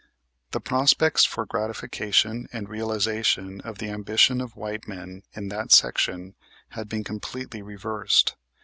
[0.49, 5.71] The prospects for the gratification and realization of the ambition of white men in that
[5.71, 6.33] section
[6.69, 8.33] had been completely reversed.